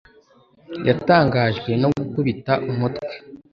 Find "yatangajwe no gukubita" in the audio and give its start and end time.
0.87-2.53